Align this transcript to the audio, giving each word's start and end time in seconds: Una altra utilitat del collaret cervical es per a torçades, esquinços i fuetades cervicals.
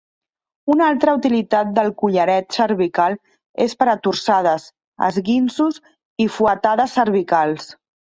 Una 0.75 0.85
altra 0.93 1.13
utilitat 1.17 1.75
del 1.75 1.91
collaret 1.99 2.57
cervical 2.57 3.19
es 3.67 3.77
per 3.83 3.91
a 3.95 3.97
torçades, 4.09 4.69
esquinços 5.13 5.81
i 6.27 6.31
fuetades 6.41 7.01
cervicals. 7.01 7.75